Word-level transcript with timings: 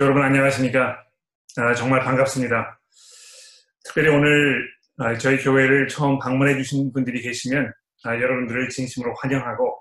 여러분 0.00 0.22
안녕하십니까? 0.22 1.04
아, 1.58 1.74
정말 1.74 2.00
반갑습니다. 2.00 2.80
특별히 3.84 4.08
오늘 4.08 4.66
아, 4.96 5.18
저희 5.18 5.36
교회를 5.36 5.86
처음 5.86 6.18
방문해 6.18 6.54
주신 6.56 6.90
분들이 6.94 7.20
계시면 7.20 7.70
아, 8.04 8.14
여러분들을 8.14 8.70
진심으로 8.70 9.14
환영하고 9.20 9.78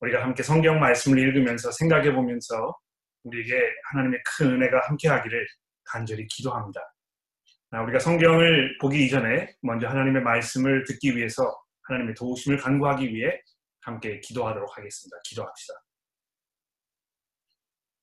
우리가 0.00 0.24
함께 0.24 0.42
성경 0.42 0.80
말씀을 0.80 1.20
읽으면서 1.20 1.70
생각해 1.70 2.12
보면서 2.12 2.76
우리에게 3.22 3.60
하나님의 3.92 4.20
큰 4.26 4.54
은혜가 4.54 4.80
함께 4.88 5.08
하기를 5.08 5.46
간절히 5.84 6.26
기도합니다. 6.26 6.80
아, 7.70 7.82
우리가 7.82 8.00
성경을 8.00 8.78
보기 8.80 9.06
이전에 9.06 9.54
먼저 9.62 9.86
하나님의 9.86 10.22
말씀을 10.22 10.84
듣기 10.84 11.16
위해서 11.16 11.44
하나님의 11.82 12.16
도우심을 12.16 12.58
간구하기 12.58 13.14
위해 13.14 13.40
함께 13.82 14.18
기도하도록 14.18 14.76
하겠습니다. 14.76 15.16
기도합시다. 15.24 15.74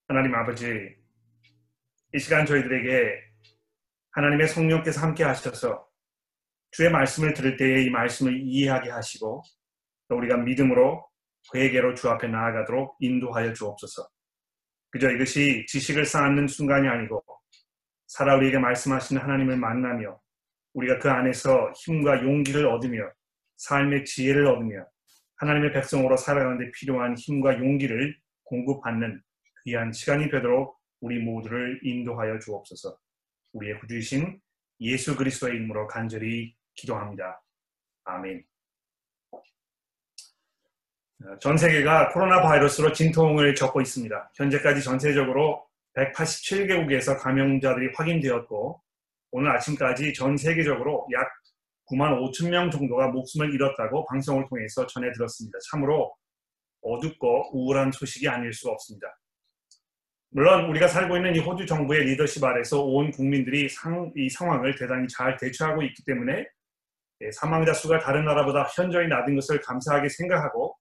하나님 0.07 0.33
아버지, 0.33 1.04
이 2.15 2.19
시간 2.19 2.45
저희들에게 2.45 3.21
하나님의 4.11 4.47
성령께서 4.47 5.01
함께 5.01 5.25
하셔서 5.25 5.85
주의 6.71 6.89
말씀을 6.89 7.33
들을 7.33 7.57
때에 7.57 7.81
이 7.81 7.89
말씀을 7.89 8.39
이해하게 8.41 8.89
하시고 8.89 9.43
또 10.07 10.15
우리가 10.15 10.37
믿음으로 10.37 11.05
회개로 11.53 11.93
주 11.95 12.09
앞에 12.09 12.29
나아가도록 12.29 12.95
인도하여 13.01 13.51
주옵소서. 13.51 14.07
그저 14.91 15.11
이것이 15.11 15.65
지식을 15.67 16.05
쌓는 16.05 16.47
순간이 16.47 16.87
아니고 16.87 17.21
살아 18.07 18.37
우리에게 18.37 18.59
말씀하시는 18.59 19.21
하나님을 19.21 19.57
만나며 19.57 20.17
우리가 20.71 20.99
그 20.99 21.09
안에서 21.09 21.73
힘과 21.83 22.23
용기를 22.23 22.65
얻으며 22.65 23.11
삶의 23.57 24.05
지혜를 24.05 24.47
얻으며 24.47 24.85
하나님의 25.35 25.73
백성으로 25.73 26.15
살아가는데 26.15 26.71
필요한 26.71 27.13
힘과 27.17 27.59
용기를 27.59 28.15
공급받는 28.45 29.21
귀한 29.65 29.91
시간이 29.91 30.29
되도록 30.29 30.79
우리 31.05 31.19
모두를 31.19 31.79
인도하여 31.83 32.39
주옵소서. 32.39 32.97
우리의 33.53 33.79
구주이신 33.79 34.41
예수 34.79 35.15
그리스도의 35.15 35.53
이름으로 35.53 35.85
간절히 35.85 36.55
기도합니다. 36.73 37.43
아멘. 38.05 38.43
전 41.39 41.57
세계가 41.57 42.09
코로나 42.09 42.41
바이러스로 42.41 42.91
진통을 42.91 43.53
겪고 43.53 43.81
있습니다. 43.81 44.31
현재까지 44.35 44.83
전 44.83 44.97
세적으로 44.97 45.67
187개국에서 45.95 47.19
감염자들이 47.19 47.93
확인되었고 47.95 48.81
오늘 49.29 49.51
아침까지 49.51 50.11
전 50.11 50.35
세계적으로 50.35 51.07
약 51.13 51.27
9만 51.91 52.19
5천 52.19 52.49
명 52.49 52.71
정도가 52.71 53.09
목숨을 53.09 53.53
잃었다고 53.53 54.07
방송을 54.07 54.47
통해서 54.49 54.87
전해 54.87 55.11
들었습니다. 55.11 55.59
참으로 55.69 56.15
어둡고 56.81 57.55
우울한 57.55 57.91
소식이 57.91 58.27
아닐 58.27 58.51
수 58.53 58.69
없습니다. 58.69 59.15
물론 60.35 60.65
우리가 60.65 60.89
살고 60.89 61.15
있는 61.15 61.33
이 61.33 61.39
호주 61.39 61.65
정부의 61.65 62.03
리더십 62.03 62.43
아래서 62.43 62.83
온 62.83 63.09
국민들이 63.09 63.69
상, 63.69 64.11
이 64.17 64.29
상황을 64.29 64.75
대단히 64.75 65.07
잘 65.07 65.37
대처하고 65.37 65.81
있기 65.83 66.03
때문에 66.03 66.45
예, 67.21 67.31
사망자 67.31 67.73
수가 67.73 67.99
다른 67.99 68.25
나라보다 68.25 68.63
현저히 68.75 69.07
낮은 69.07 69.33
것을 69.33 69.61
감사하게 69.61 70.09
생각하고 70.09 70.75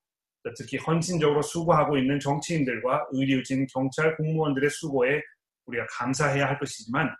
특히 0.56 0.76
헌신적으로 0.78 1.40
수고하고 1.40 1.96
있는 1.96 2.18
정치인들과 2.18 3.06
의료진, 3.12 3.68
경찰, 3.72 4.16
공무원들의 4.16 4.68
수고에 4.70 5.22
우리가 5.66 5.86
감사해야 5.88 6.48
할 6.48 6.58
것이지만 6.58 7.14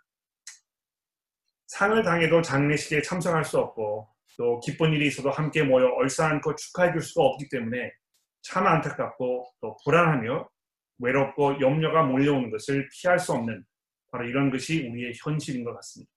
상을 1.67 2.03
당해도 2.03 2.41
장례식에 2.41 3.01
참석할 3.01 3.45
수 3.45 3.59
없고 3.59 4.09
또 4.37 4.59
기쁜 4.59 4.91
일이 4.91 5.07
있어도 5.07 5.31
함께 5.31 5.63
모여 5.63 5.87
얼싸안고 5.87 6.53
축하해 6.55 6.91
줄 6.91 7.01
수가 7.01 7.23
없기 7.23 7.47
때문에 7.47 7.93
참 8.41 8.67
안타깝고 8.67 9.53
또 9.61 9.77
불안하며 9.85 10.49
외롭고 10.99 11.59
염려가 11.59 12.03
몰려오는 12.03 12.49
것을 12.51 12.87
피할 12.91 13.19
수 13.19 13.33
없는 13.33 13.63
바로 14.11 14.27
이런 14.27 14.49
것이 14.49 14.87
우리의 14.87 15.13
현실인 15.23 15.63
것 15.63 15.73
같습니다. 15.75 16.11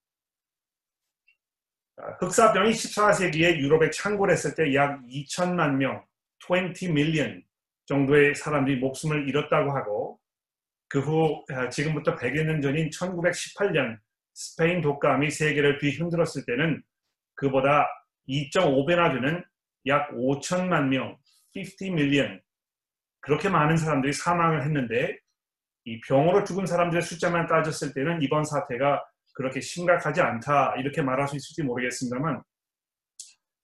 흑사병이 2.20 2.70
14세기에 2.70 3.58
유럽에 3.58 3.90
창궐했을 3.90 4.54
때 4.54 4.72
약 4.74 5.02
2천만 5.06 5.74
명, 5.76 6.04
20 6.48 6.92
밀리언 6.92 7.42
정도의 7.86 8.34
사람들이 8.34 8.78
목숨을 8.78 9.28
잃었다고 9.28 9.72
하고 9.72 10.20
그 10.88 11.00
후 11.00 11.44
지금부터 11.70 12.14
100여 12.14 12.44
년 12.44 12.62
전인 12.62 12.88
1918년 12.90 13.98
스페인 14.34 14.80
독감이 14.80 15.30
세계를 15.30 15.78
뒤흔들었을 15.78 16.44
때는 16.46 16.82
그보다 17.34 17.86
2.5배나 18.28 19.12
되는 19.14 19.44
약 19.86 20.10
5천만 20.12 20.88
명, 20.88 21.18
50 21.56 21.94
밀리언 21.94 22.40
그렇게 23.28 23.50
많은 23.50 23.76
사람들이 23.76 24.14
사망을 24.14 24.64
했는데 24.64 25.18
이 25.84 26.00
병으로 26.00 26.44
죽은 26.44 26.64
사람들의 26.64 27.02
숫자만 27.02 27.46
따졌을 27.46 27.92
때는 27.92 28.22
이번 28.22 28.42
사태가 28.42 29.04
그렇게 29.34 29.60
심각하지 29.60 30.22
않다 30.22 30.76
이렇게 30.78 31.02
말할 31.02 31.28
수 31.28 31.36
있을지 31.36 31.62
모르겠습니다만 31.62 32.42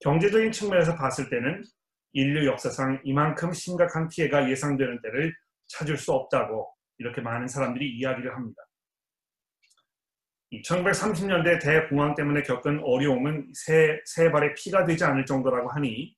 경제적인 0.00 0.52
측면에서 0.52 0.94
봤을 0.96 1.30
때는 1.30 1.62
인류 2.12 2.46
역사상 2.46 3.00
이만큼 3.04 3.54
심각한 3.54 4.06
피해가 4.08 4.50
예상되는 4.50 5.00
때를 5.00 5.34
찾을 5.68 5.96
수 5.96 6.12
없다고 6.12 6.70
이렇게 6.98 7.22
많은 7.22 7.48
사람들이 7.48 7.90
이야기를 7.96 8.36
합니다. 8.36 8.62
1930년대 10.52 11.62
대공황 11.62 12.14
때문에 12.14 12.42
겪은 12.42 12.80
어려움은 12.84 13.50
세, 13.54 13.98
세 14.04 14.30
발의 14.30 14.52
피가 14.56 14.84
되지 14.84 15.04
않을 15.04 15.24
정도라고 15.24 15.70
하니 15.70 16.14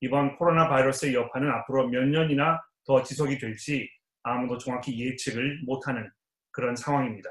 이번 0.00 0.36
코로나 0.36 0.68
바이러스의 0.68 1.14
여파는 1.14 1.48
앞으로 1.48 1.88
몇 1.88 2.04
년이나 2.04 2.60
더 2.88 3.02
지속이 3.02 3.38
될지 3.38 3.86
아무도 4.22 4.56
정확히 4.56 4.98
예측을 4.98 5.60
못하는 5.66 6.10
그런 6.50 6.74
상황입니다. 6.74 7.28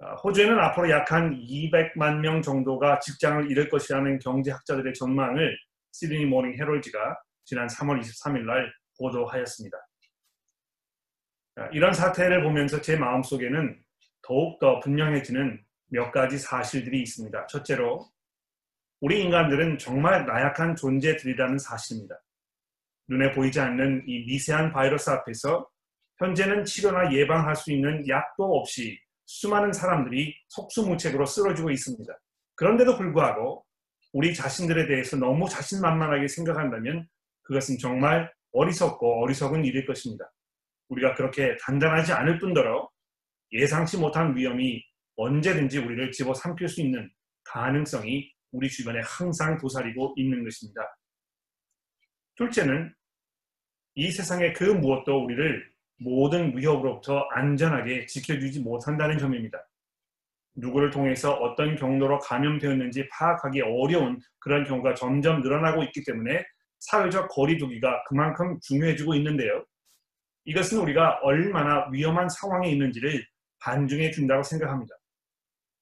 아, 0.00 0.14
호주에는 0.14 0.58
앞으로 0.58 0.90
약 0.90 1.12
한 1.12 1.38
200만 1.38 2.20
명 2.20 2.40
정도가 2.40 2.98
직장을 3.00 3.50
잃을 3.50 3.68
것이라는 3.68 4.18
경제학자들의 4.18 4.94
전망을 4.94 5.56
Sydney 5.92 6.24
Morning 6.24 6.54
Herald가 6.54 7.18
지난 7.44 7.66
3월 7.66 8.00
23일 8.00 8.46
날 8.46 8.72
보도하였습니다. 8.98 9.76
아, 11.56 11.66
이런 11.66 11.92
사태를 11.92 12.42
보면서 12.42 12.80
제 12.80 12.96
마음속에는 12.96 13.78
더욱더 14.22 14.80
분명해지는 14.80 15.62
몇 15.88 16.10
가지 16.12 16.38
사실들이 16.38 17.02
있습니다. 17.02 17.46
첫째로 17.46 18.10
우리 19.00 19.20
인간들은 19.22 19.76
정말 19.76 20.24
나약한 20.24 20.74
존재들이라는 20.76 21.58
사실입니다. 21.58 22.18
눈에 23.12 23.32
보이지 23.32 23.60
않는 23.60 24.04
이 24.06 24.24
미세한 24.24 24.72
바이러스 24.72 25.10
앞에서 25.10 25.68
현재는 26.18 26.64
치료나 26.64 27.12
예방할 27.12 27.54
수 27.54 27.72
있는 27.72 28.06
약도 28.08 28.44
없이 28.44 28.98
수많은 29.26 29.72
사람들이 29.72 30.34
속수무책으로 30.48 31.26
쓰러지고 31.26 31.70
있습니다. 31.70 32.12
그런데도 32.54 32.96
불구하고 32.96 33.64
우리 34.14 34.34
자신들에 34.34 34.86
대해서 34.86 35.16
너무 35.16 35.48
자신만만하게 35.48 36.28
생각한다면 36.28 37.06
그것은 37.42 37.78
정말 37.78 38.32
어리석고 38.52 39.22
어리석은 39.22 39.64
일일 39.64 39.86
것입니다. 39.86 40.30
우리가 40.88 41.14
그렇게 41.14 41.56
단단하지 41.58 42.12
않을 42.12 42.38
뿐더러 42.38 42.88
예상치 43.52 43.98
못한 43.98 44.34
위험이 44.36 44.82
언제든지 45.16 45.78
우리를 45.78 46.12
집어삼킬 46.12 46.68
수 46.68 46.80
있는 46.80 47.10
가능성이 47.44 48.32
우리 48.52 48.68
주변에 48.68 49.00
항상 49.04 49.58
도사리고 49.58 50.14
있는 50.16 50.44
것입니다. 50.44 50.82
둘째는 52.36 52.94
이 53.94 54.10
세상의 54.10 54.54
그 54.54 54.64
무엇도 54.64 55.24
우리를 55.24 55.70
모든 55.98 56.56
위협으로부터 56.56 57.28
안전하게 57.32 58.06
지켜주지 58.06 58.60
못한다는 58.60 59.18
점입니다. 59.18 59.58
누구를 60.54 60.90
통해서 60.90 61.32
어떤 61.32 61.76
경로로 61.76 62.18
감염되었는지 62.20 63.08
파악하기 63.08 63.60
어려운 63.62 64.18
그런 64.38 64.64
경우가 64.64 64.94
점점 64.94 65.42
늘어나고 65.42 65.82
있기 65.84 66.04
때문에 66.04 66.44
사회적 66.80 67.28
거리두기가 67.28 68.04
그만큼 68.08 68.58
중요해지고 68.62 69.14
있는데요. 69.16 69.64
이것은 70.44 70.78
우리가 70.78 71.20
얼마나 71.22 71.88
위험한 71.90 72.28
상황에 72.28 72.70
있는지를 72.70 73.24
반증해 73.60 74.10
준다고 74.10 74.42
생각합니다. 74.42 74.94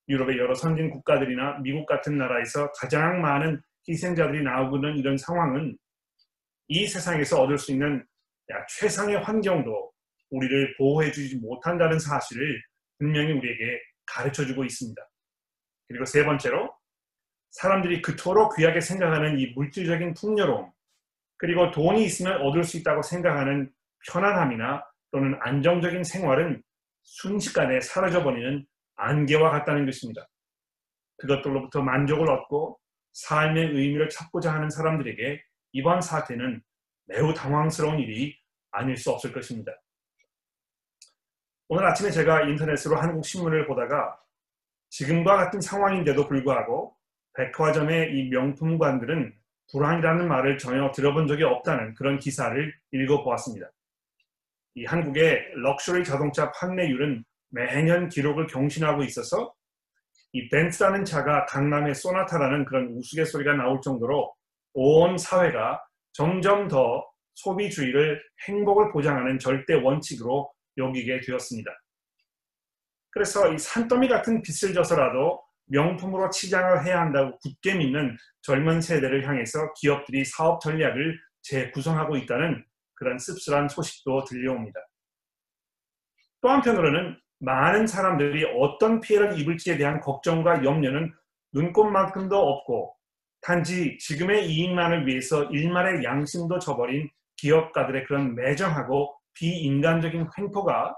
유럽의 0.08 0.38
여러 0.38 0.54
선진 0.54 0.90
국가들이나 0.90 1.60
미국 1.62 1.86
같은 1.86 2.18
나라에서 2.18 2.70
가장 2.72 3.22
많은 3.22 3.60
희생자들이 3.88 4.42
나오고 4.42 4.76
있는 4.76 4.98
이런 4.98 5.16
상황은 5.16 5.78
이 6.70 6.86
세상에서 6.86 7.42
얻을 7.42 7.58
수 7.58 7.72
있는 7.72 8.06
최상의 8.78 9.16
환경도 9.18 9.92
우리를 10.30 10.76
보호해주지 10.76 11.38
못한다는 11.38 11.98
사실을 11.98 12.62
분명히 12.98 13.32
우리에게 13.32 13.80
가르쳐주고 14.06 14.64
있습니다. 14.64 15.02
그리고 15.88 16.04
세 16.04 16.24
번째로 16.24 16.72
사람들이 17.50 18.00
그토록 18.02 18.54
귀하게 18.56 18.80
생각하는 18.80 19.40
이 19.40 19.48
물질적인 19.56 20.14
풍요로움 20.14 20.70
그리고 21.38 21.72
돈이 21.72 22.04
있으면 22.04 22.40
얻을 22.42 22.62
수 22.62 22.76
있다고 22.76 23.02
생각하는 23.02 23.72
편안함이나 24.08 24.84
또는 25.10 25.36
안정적인 25.40 26.04
생활은 26.04 26.62
순식간에 27.02 27.80
사라져버리는 27.80 28.64
안개와 28.94 29.50
같다는 29.50 29.86
것입니다. 29.86 30.28
그것들로부터 31.16 31.82
만족을 31.82 32.30
얻고 32.30 32.78
삶의 33.12 33.70
의미를 33.70 34.08
찾고자 34.08 34.54
하는 34.54 34.70
사람들에게 34.70 35.42
이번 35.72 36.00
사태는 36.00 36.62
매우 37.06 37.34
당황스러운 37.34 37.98
일이 37.98 38.36
아닐 38.70 38.96
수 38.96 39.10
없을 39.10 39.32
것입니다. 39.32 39.72
오늘 41.68 41.86
아침에 41.86 42.10
제가 42.10 42.42
인터넷으로 42.42 42.96
한국 42.96 43.24
신문을 43.24 43.66
보다가 43.66 44.18
지금과 44.90 45.36
같은 45.36 45.60
상황인데도 45.60 46.26
불구하고 46.26 46.96
백화점의 47.34 48.12
이 48.16 48.28
명품관들은 48.28 49.34
불황이라는 49.70 50.26
말을 50.26 50.58
전혀 50.58 50.90
들어본 50.90 51.28
적이 51.28 51.44
없다는 51.44 51.94
그런 51.94 52.18
기사를 52.18 52.74
읽어보았습니다. 52.92 53.70
이 54.74 54.84
한국의 54.84 55.52
럭셔리 55.54 56.04
자동차 56.04 56.50
판매율은 56.52 57.24
매년 57.50 58.08
기록을 58.08 58.46
경신하고 58.46 59.04
있어서 59.04 59.54
이 60.32 60.48
벤츠라는 60.48 61.04
차가 61.04 61.44
강남의 61.46 61.94
소나타라는 61.94 62.64
그런 62.64 62.88
우스갯소리가 62.96 63.54
나올 63.54 63.80
정도로 63.80 64.32
온 64.74 65.18
사회가 65.18 65.82
점점 66.12 66.68
더 66.68 67.04
소비주의를 67.34 68.22
행복을 68.46 68.92
보장하는 68.92 69.38
절대 69.38 69.74
원칙으로 69.74 70.52
여기게 70.76 71.20
되었습니다. 71.20 71.70
그래서 73.10 73.52
이 73.52 73.58
산더미 73.58 74.08
같은 74.08 74.42
빚을 74.42 74.74
져서라도 74.74 75.42
명품으로 75.66 76.30
치장을 76.30 76.84
해야 76.84 77.00
한다고 77.00 77.38
굳게 77.38 77.74
믿는 77.76 78.16
젊은 78.42 78.80
세대를 78.80 79.26
향해서 79.26 79.72
기업들이 79.74 80.24
사업 80.24 80.60
전략을 80.60 81.18
재구성하고 81.42 82.16
있다는 82.16 82.64
그런 82.94 83.18
씁쓸한 83.18 83.68
소식도 83.68 84.24
들려옵니다. 84.24 84.80
또 86.40 86.48
한편으로는 86.48 87.18
많은 87.38 87.86
사람들이 87.86 88.44
어떤 88.58 89.00
피해를 89.00 89.38
입을지에 89.38 89.76
대한 89.76 90.00
걱정과 90.00 90.64
염려는 90.64 91.12
눈꽃만큼도 91.52 92.36
없고 92.36 92.96
단지 93.40 93.96
지금의 93.98 94.50
이익만을 94.50 95.06
위해서 95.06 95.44
일말의 95.44 96.04
양심도 96.04 96.58
저버린 96.58 97.08
기업가들의 97.36 98.04
그런 98.06 98.34
매정하고 98.34 99.14
비인간적인 99.34 100.26
횡포가 100.36 100.94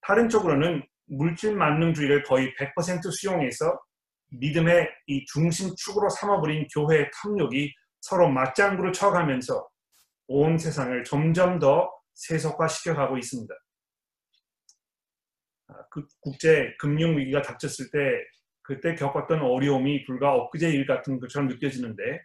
다른 0.00 0.28
쪽으로는 0.28 0.82
물질 1.06 1.54
만능주의를 1.54 2.24
거의 2.24 2.52
100% 2.56 3.00
수용해서 3.20 3.78
믿음의 4.30 4.88
이 5.06 5.24
중심축으로 5.26 6.08
삼아버린 6.08 6.66
교회의 6.74 7.10
탐욕이 7.22 7.72
서로 8.00 8.28
맞장구를 8.28 8.92
쳐가면서 8.92 9.66
온 10.26 10.58
세상을 10.58 11.04
점점 11.04 11.58
더 11.58 11.90
세속화시켜가고 12.14 13.18
있습니다. 13.18 13.54
아, 15.68 15.74
그 15.90 16.06
국제 16.20 16.74
금융 16.78 17.16
위기가 17.16 17.42
닥쳤을 17.42 17.90
때 17.90 17.98
그때 18.64 18.94
겪었던 18.94 19.42
어려움이 19.42 20.04
불과 20.04 20.34
엊그제 20.34 20.70
일 20.70 20.86
같은 20.86 21.20
것처럼 21.20 21.48
느껴지는데 21.48 22.20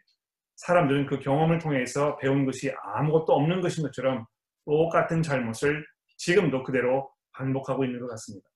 사람들은 0.55 1.05
그 1.05 1.19
경험을 1.19 1.59
통해서 1.59 2.17
배운 2.17 2.45
것이 2.45 2.71
아무것도 2.81 3.33
없는 3.33 3.61
것인 3.61 3.83
것처럼 3.83 4.25
똑같은 4.65 5.21
잘못을 5.21 5.85
지금도 6.17 6.63
그대로 6.63 7.11
반복하고 7.33 7.85
있는 7.85 7.99
것 7.99 8.07
같습니다. 8.07 8.49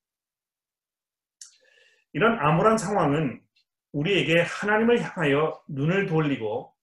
이런 2.13 2.39
암울한 2.39 2.77
상황은 2.77 3.41
우리에게 3.91 4.41
하나님을 4.41 5.01
향하여 5.01 5.61
눈을 5.67 6.07
돌리고 6.07 6.73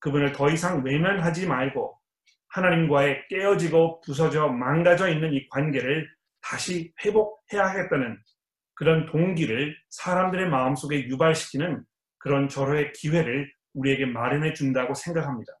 그분을 0.00 0.32
더 0.32 0.48
이상 0.50 0.82
외면하지 0.84 1.46
말고 1.46 1.98
하나님과의 2.48 3.26
깨어지고 3.28 4.00
부서져 4.00 4.48
망가져 4.48 5.08
있는 5.08 5.32
이 5.32 5.48
관계를 5.48 6.08
다시 6.40 6.92
회복해야 7.04 7.66
하겠다는 7.68 8.18
그런 8.78 9.06
동기를 9.06 9.76
사람들의 9.90 10.50
마음속에 10.50 11.08
유발시키는 11.08 11.84
그런 12.18 12.48
절호의 12.48 12.92
기회를 12.92 13.52
우리에게 13.74 14.06
마련해 14.06 14.52
준다고 14.52 14.94
생각합니다. 14.94 15.52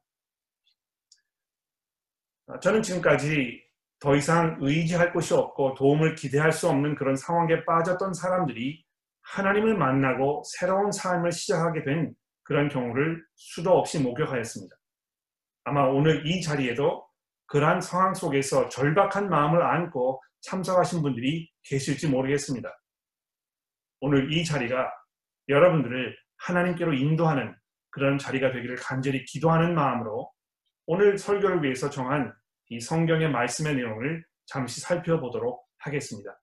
저는 2.62 2.80
지금까지 2.80 3.60
더 3.98 4.14
이상 4.14 4.56
의지할 4.60 5.12
곳이 5.12 5.34
없고 5.34 5.74
도움을 5.74 6.14
기대할 6.14 6.52
수 6.52 6.68
없는 6.68 6.94
그런 6.94 7.16
상황에 7.16 7.64
빠졌던 7.64 8.14
사람들이 8.14 8.84
하나님을 9.22 9.76
만나고 9.76 10.44
새로운 10.46 10.92
삶을 10.92 11.32
시작하게 11.32 11.82
된 11.82 12.14
그런 12.44 12.68
경우를 12.68 13.26
수도 13.34 13.72
없이 13.76 14.00
목격하였습니다. 14.00 14.76
아마 15.64 15.82
오늘 15.86 16.24
이 16.24 16.40
자리에도 16.40 17.04
그러한 17.46 17.80
상황 17.80 18.14
속에서 18.14 18.68
절박한 18.68 19.28
마음을 19.28 19.60
안고 19.60 20.22
참석하신 20.40 21.02
분들이 21.02 21.50
계실지 21.64 22.08
모르겠습니다. 22.08 22.72
오늘 24.00 24.32
이 24.32 24.44
자리가 24.44 24.92
여러분들을 25.48 26.16
하나님께로 26.38 26.94
인도하는 26.94 27.54
그런 27.90 28.18
자리가 28.18 28.52
되기를 28.52 28.76
간절히 28.76 29.24
기도하는 29.24 29.74
마음으로 29.74 30.30
오늘 30.86 31.18
설교를 31.18 31.62
위해서 31.62 31.90
정한 31.90 32.32
이 32.70 32.80
성경의 32.80 33.30
말씀의 33.30 33.76
내용을 33.76 34.24
잠시 34.46 34.80
살펴보도록 34.80 35.66
하겠습니다. 35.78 36.38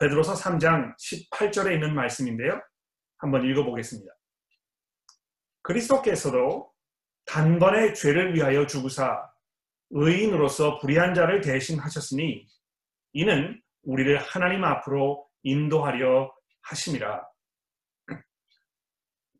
베드로서 0.00 0.34
3장 0.34 0.94
18절에 0.96 1.74
있는 1.74 1.94
말씀인데요. 1.94 2.60
한번 3.18 3.44
읽어보겠습니다. 3.44 4.12
그리스도께서도 5.62 6.72
단번에 7.26 7.92
죄를 7.92 8.34
위하여 8.34 8.66
죽으사 8.66 9.30
의인으로서 9.90 10.78
불의한 10.78 11.14
자를 11.14 11.40
대신하셨으니 11.40 12.46
이는 13.12 13.60
우리를 13.82 14.16
하나님 14.18 14.64
앞으로 14.64 15.28
인도하려 15.42 16.32
하심이라. 16.62 17.26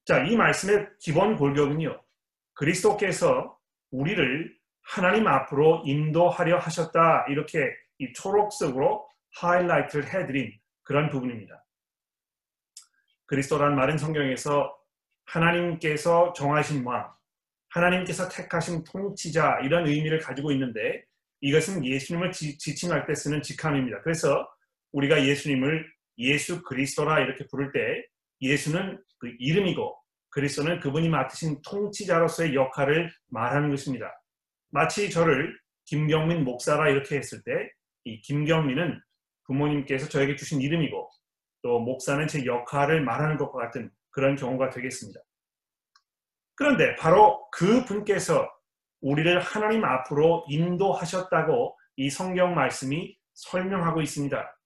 자, 0.04 0.24
이 0.24 0.36
말씀의 0.36 0.88
기본 0.98 1.36
골격은요. 1.36 2.02
그리스도께서 2.54 3.58
우리를 3.90 4.56
하나님 4.82 5.26
앞으로 5.26 5.82
인도하려 5.84 6.58
하셨다. 6.58 7.26
이렇게 7.28 7.72
이 7.98 8.12
초록색으로 8.12 9.08
하이라이트를 9.36 10.12
해드린 10.12 10.52
그런 10.82 11.08
부분입니다. 11.08 11.64
그리스도란 13.26 13.76
말은 13.76 13.96
성경에서 13.96 14.76
하나님께서 15.24 16.32
정하신 16.32 16.84
왕, 16.84 17.14
하나님께서 17.68 18.28
택하신 18.28 18.84
통치자 18.84 19.60
이런 19.62 19.86
의미를 19.86 20.18
가지고 20.18 20.52
있는데 20.52 21.04
이것은 21.40 21.84
예수님을 21.84 22.32
지, 22.32 22.58
칭할 22.58 23.06
때 23.06 23.14
쓰는 23.14 23.42
직함입니다. 23.42 24.02
그래서 24.02 24.48
우리가 24.92 25.26
예수님을 25.26 25.90
예수 26.18 26.62
그리스도라 26.62 27.20
이렇게 27.20 27.46
부를 27.50 27.72
때 27.72 28.04
예수는 28.40 29.02
그 29.18 29.32
이름이고 29.38 29.96
그리스도는 30.30 30.80
그분이 30.80 31.08
맡으신 31.08 31.60
통치자로서의 31.62 32.54
역할을 32.54 33.10
말하는 33.28 33.70
것입니다. 33.70 34.10
마치 34.70 35.10
저를 35.10 35.58
김경민 35.86 36.44
목사라 36.44 36.88
이렇게 36.88 37.16
했을 37.16 37.42
때 37.42 37.52
이 38.04 38.20
김경민은 38.20 39.00
부모님께서 39.44 40.08
저에게 40.08 40.36
주신 40.36 40.60
이름이고 40.60 41.10
또 41.62 41.78
목사는 41.80 42.26
제 42.26 42.44
역할을 42.44 43.02
말하는 43.02 43.36
것과 43.36 43.66
같은 43.66 43.90
그런 44.10 44.34
경우가 44.34 44.70
되겠습니다. 44.70 45.20
그런데 46.54 46.96
바로 46.96 47.48
그 47.52 47.84
분께서 47.84 48.48
우리를 49.00 49.40
하나님 49.40 49.84
앞으로 49.84 50.44
인도하셨다고 50.48 51.76
이 51.96 52.10
성경 52.10 52.54
말씀이 52.54 53.16
설명하고 53.34 54.00
있습니다. 54.02 54.56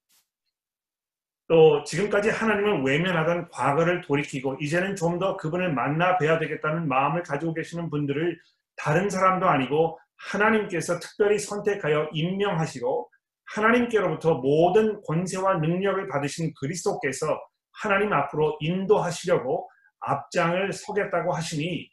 또 1.49 1.83
지금까지 1.85 2.31
하나님을 2.31 2.83
외면하던 2.83 3.49
과거를 3.51 4.01
돌이키고 4.03 4.57
이제는 4.61 4.97
좀 4.97 5.19
더 5.19 5.37
그분을 5.37 5.73
만나 5.73 6.19
뵈야 6.19 6.39
되겠다는 6.39 6.89
마음을 6.89 7.23
가지고 7.23 7.55
계시는 7.55 7.89
분들을 7.91 8.39
다른 8.77 9.09
사람도 9.09 9.47
아니고 9.49 9.99
하나님께서 10.17 10.99
특별히 10.99 11.39
선택하여 11.39 12.11
임명하시고 12.13 13.09
하나님께로부터 13.55 14.35
모든 14.35 15.01
권세와 15.07 15.59
능력을 15.59 16.09
받으신 16.09 16.53
그리스도께서 16.61 17.41
하나님 17.73 18.13
앞으로 18.13 18.57
인도하시려고 18.61 19.71
앞장을 20.01 20.73
서겠다고 20.73 21.33
하시니 21.33 21.89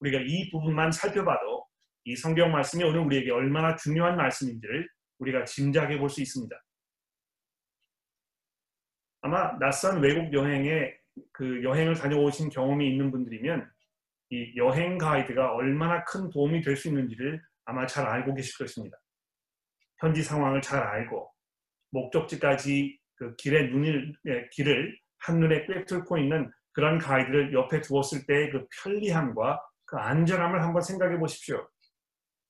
우리가 0.00 0.18
이 0.26 0.50
부분만 0.50 0.90
살펴봐도 0.92 1.64
이 2.04 2.16
성경 2.16 2.50
말씀이 2.50 2.82
오늘 2.84 3.00
우리에게 3.00 3.30
얼마나 3.30 3.76
중요한 3.76 4.16
말씀인지를 4.16 4.88
우리가 5.20 5.44
짐작해 5.44 5.98
볼 5.98 6.10
수 6.10 6.20
있습니다. 6.20 6.54
아마 9.22 9.56
낯선 9.58 10.00
외국 10.02 10.32
여행에 10.32 10.94
그 11.32 11.62
여행을 11.62 11.94
다녀오신 11.94 12.50
경험이 12.50 12.90
있는 12.90 13.10
분들이면 13.10 13.70
이 14.30 14.56
여행 14.56 14.98
가이드가 14.98 15.54
얼마나 15.54 16.02
큰 16.04 16.28
도움이 16.30 16.62
될 16.62 16.76
수 16.76 16.88
있는지를 16.88 17.40
아마 17.64 17.86
잘 17.86 18.06
알고 18.06 18.34
계실 18.34 18.58
것입니다. 18.58 18.96
현지 20.00 20.22
상황을 20.22 20.60
잘 20.60 20.82
알고 20.82 21.30
목적지까지 21.90 22.98
그 23.14 23.36
길의 23.36 23.68
눈을 23.70 24.12
예, 24.26 24.48
길을 24.52 24.98
한눈에 25.18 25.66
꿰뚫고 25.66 26.18
있는 26.18 26.50
그런 26.72 26.98
가이드를 26.98 27.52
옆에 27.52 27.80
두었을 27.80 28.26
때의 28.26 28.50
그 28.50 28.66
편리함과 28.82 29.60
그 29.84 29.96
안전함을 29.98 30.62
한번 30.62 30.82
생각해 30.82 31.18
보십시오. 31.18 31.68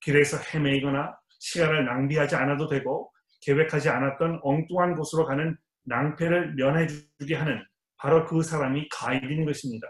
길에서 0.00 0.38
헤매이거나 0.38 1.18
시간을 1.40 1.84
낭비하지 1.84 2.36
않아도 2.36 2.68
되고 2.68 3.12
계획하지 3.42 3.88
않았던 3.90 4.40
엉뚱한 4.42 4.94
곳으로 4.94 5.26
가는 5.26 5.58
낭패를 5.84 6.54
면해주게 6.54 7.34
하는 7.34 7.64
바로 7.96 8.24
그 8.26 8.42
사람이 8.42 8.88
가이드인 8.88 9.44
것입니다. 9.44 9.86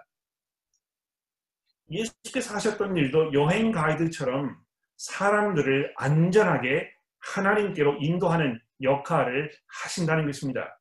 예수께서 1.90 2.54
하셨던 2.54 2.96
일도 2.96 3.32
여행 3.32 3.70
가이드처럼 3.70 4.56
사람들을 4.96 5.94
안전하게 5.96 6.92
하나님께로 7.20 7.98
인도하는 8.00 8.60
역할을 8.82 9.50
하신다는 9.82 10.26
것입니다. 10.26 10.78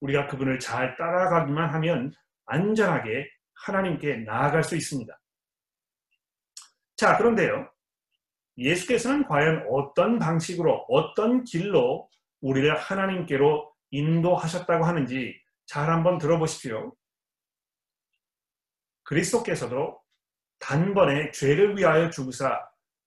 우리가 0.00 0.26
그분을 0.26 0.58
잘 0.58 0.96
따라가기만 0.96 1.72
하면 1.74 2.12
안전하게 2.46 3.28
하나님께 3.54 4.16
나아갈 4.18 4.62
수 4.62 4.76
있습니다. 4.76 5.18
자, 6.96 7.16
그런데요. 7.16 7.68
예수께서는 8.56 9.24
과연 9.26 9.66
어떤 9.70 10.18
방식으로, 10.18 10.86
어떤 10.88 11.44
길로 11.44 12.08
우리를 12.40 12.76
하나님께로 12.76 13.73
인도하셨다고 13.90 14.84
하는지 14.84 15.40
잘 15.66 15.90
한번 15.90 16.18
들어보십시오. 16.18 16.94
그리스도께서도 19.04 20.00
단번에 20.58 21.30
죄를 21.30 21.76
위하여 21.76 22.10
죽으사 22.10 22.60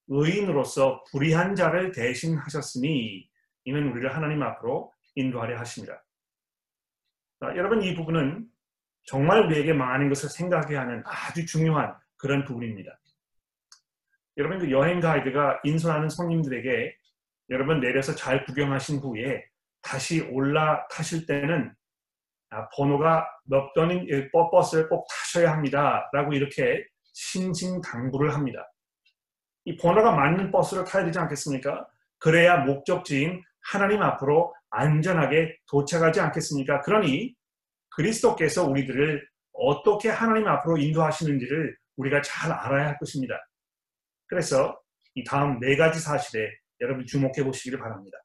의인으로서 0.08 1.04
불의한 1.12 1.56
자를 1.56 1.92
대신하셨으니 1.92 3.28
이는 3.66 3.92
우리를 3.92 4.16
하나님 4.16 4.42
앞으로 4.44 4.94
인도하려 5.16 5.58
하십니다. 5.60 6.04
자, 7.40 7.48
여러분 7.56 7.82
이 7.82 7.94
부분은 7.94 8.48
정말 9.04 9.46
우리에게 9.46 9.74
많은 9.74 10.10
것을 10.10 10.30
생각해야 10.30 10.82
하는 10.82 11.04
아주 11.06 11.46
중요한 11.46 11.96
그런 12.18 12.46
부분입니다. 12.46 13.00
여러분 14.38 14.60
그 14.60 14.72
여행 14.72 15.00
가이드가 15.00 15.62
인솔하는 15.64 16.10
손님들에게 16.10 16.96
여러분 17.50 17.80
내려서 17.80 18.14
잘 18.16 18.46
구경하신 18.46 19.00
후에 19.00 19.44
다시 19.82 20.22
올라타실 20.22 21.26
때는 21.26 21.74
아, 22.50 22.70
번호가 22.70 23.28
몇 23.46 23.74
번인 23.74 24.08
버스를 24.52 24.88
꼭 24.90 25.08
타셔야 25.10 25.52
합니다. 25.52 26.10
라고 26.14 26.34
이렇게 26.34 26.86
신신 27.14 27.82
당부를 27.82 28.34
합니다. 28.34 28.66
이 29.66 29.76
번호가 29.76 30.12
맞는 30.12 30.52
버스를 30.52 30.86
타야 30.86 31.04
되지 31.04 31.20
않겠습니까? 31.20 31.88
그래야 32.20 32.58
목적지인 32.60 33.44
하나님 33.62 34.02
앞으로 34.02 34.56
안전하게 34.70 35.58
도착하지 35.68 36.22
않겠습니까? 36.22 36.82
그러니 36.82 37.36
그리스도께서 37.90 38.66
우리들을 38.66 39.28
어떻게 39.54 40.10
하나님 40.10 40.48
앞으로 40.48 40.78
인도하시는지를 40.78 41.76
우리가 41.98 42.22
잘 42.22 42.52
알아야 42.52 42.88
할 42.88 42.98
것입니다. 42.98 43.36
그래서 44.28 44.80
이 45.16 45.24
다음 45.24 45.60
네 45.60 45.76
가지 45.76 46.00
사실에 46.00 46.50
여러분 46.80 47.06
주목해 47.06 47.44
보시기를 47.44 47.80
바랍니다. 47.80 48.18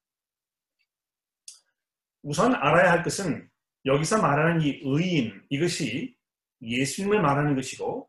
우선 2.22 2.54
알아야 2.54 2.92
할 2.92 3.02
것은 3.02 3.48
여기서 3.84 4.22
말하는 4.22 4.62
이 4.62 4.80
의인 4.84 5.42
이것이 5.50 6.14
예수님을 6.60 7.20
말하는 7.20 7.54
것이고 7.56 8.08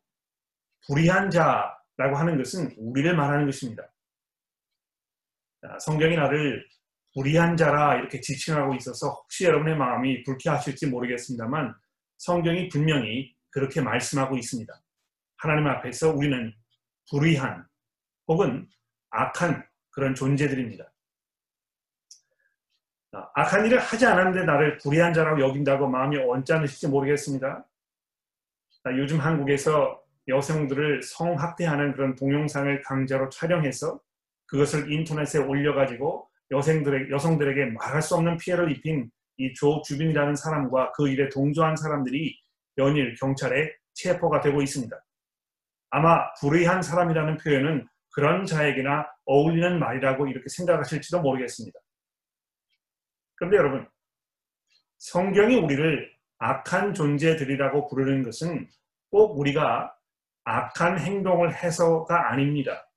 불의한 0.87 1.29
자라고 1.31 2.15
하는 2.15 2.37
것은 2.37 2.75
우리를 2.77 3.15
말하는 3.15 3.45
것입니다. 3.45 3.83
성경이 5.79 6.15
나를 6.15 6.65
불의한 7.13 7.57
자라 7.57 7.95
이렇게 7.95 8.19
지칭하고 8.19 8.75
있어서 8.75 9.09
혹시 9.09 9.45
여러분의 9.45 9.77
마음이 9.77 10.23
불쾌하실지 10.23 10.87
모르겠습니다만 10.87 11.73
성경이 12.17 12.69
분명히 12.69 13.35
그렇게 13.49 13.81
말씀하고 13.81 14.37
있습니다. 14.37 14.73
하나님 15.37 15.67
앞에서 15.67 16.11
우리는 16.11 16.53
불의한 17.09 17.65
혹은 18.27 18.67
악한 19.09 19.65
그런 19.91 20.15
존재들입니다. 20.15 20.92
악한 23.13 23.65
일을 23.65 23.79
하지 23.79 24.05
않았는데 24.05 24.45
나를 24.45 24.77
불의한 24.79 25.13
자라고 25.13 25.39
여긴다고 25.41 25.87
마음이 25.87 26.17
언짢으실지 26.17 26.87
모르겠습니다. 26.87 27.65
요즘 28.97 29.19
한국에서 29.19 30.01
여성들을 30.27 31.03
성학대하는 31.03 31.93
그런 31.93 32.15
동영상을 32.15 32.81
강제로 32.81 33.29
촬영해서 33.29 33.99
그것을 34.47 34.91
인터넷에 34.91 35.39
올려가지고 35.39 36.27
여성들에게, 36.51 37.11
여성들에게 37.11 37.65
말할 37.77 38.01
수 38.01 38.15
없는 38.15 38.37
피해를 38.37 38.71
입힌 38.71 39.09
이 39.37 39.53
조 39.55 39.81
주빈이라는 39.81 40.35
사람과 40.35 40.91
그 40.91 41.07
일에 41.09 41.27
동조한 41.29 41.75
사람들이 41.75 42.37
연일 42.77 43.15
경찰에 43.15 43.73
체포가 43.93 44.41
되고 44.41 44.61
있습니다. 44.61 44.95
아마 45.89 46.31
불의한 46.39 46.81
사람이라는 46.83 47.37
표현은 47.37 47.87
그런 48.11 48.45
자에게나 48.45 49.07
어울리는 49.25 49.79
말이라고 49.79 50.27
이렇게 50.27 50.47
생각하실지도 50.49 51.21
모르겠습니다. 51.21 51.79
그런데 53.43 53.57
여러분, 53.57 53.85
성경이 54.99 55.57
우리를 55.57 56.13
악한 56.37 56.93
존재들이라고 56.93 57.89
부르는 57.89 58.23
것은 58.23 58.69
꼭 59.09 59.37
우리가 59.37 59.93
악한 60.45 60.97
행동을 60.99 61.53
해서가 61.53 62.31
아닙니다. 62.31 62.89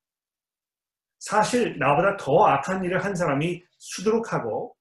사실 1.18 1.76
나보다 1.80 2.16
더 2.16 2.46
악한 2.46 2.84
일을 2.84 3.04
한 3.04 3.16
사람이 3.16 3.64
수두룩하고 3.78 4.76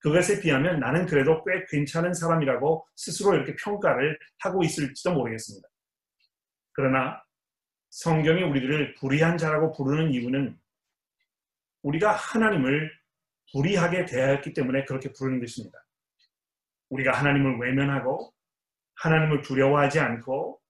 그것에 0.00 0.40
비하면 0.42 0.78
나는 0.78 1.06
그래도 1.06 1.42
꽤 1.44 1.64
괜찮은 1.70 2.12
사람이라고 2.12 2.86
스스로 2.94 3.34
이렇게 3.34 3.56
평가를 3.56 4.18
하고 4.40 4.62
있을지도 4.62 5.14
모르겠습니다. 5.14 5.66
그러나 6.72 7.22
성경이 7.88 8.42
우리들을 8.42 8.96
불의한 8.96 9.38
자라고 9.38 9.72
부르는 9.72 10.12
이유는 10.12 10.58
우리가 11.82 12.12
하나님을 12.12 13.01
불의하게 13.52 14.06
대하였기 14.06 14.52
때문에 14.52 14.84
그렇게 14.84 15.12
부르는 15.12 15.40
것입니다. 15.40 15.78
우리가 16.90 17.12
하나님을 17.12 17.58
외면하고 17.58 18.32
하나님을 18.96 19.42
두려워하지 19.42 20.00
않고 20.00 20.60